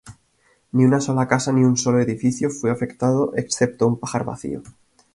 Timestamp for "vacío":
4.25-4.63